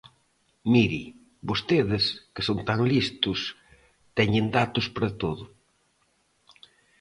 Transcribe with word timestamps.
Mire, 0.73 1.03
vostedes, 1.49 2.03
que 2.33 2.41
son 2.47 2.57
tan 2.69 2.79
listos, 2.91 3.39
teñen 4.17 4.45
datos 4.57 4.85
para 4.95 5.09
todo. 5.21 5.43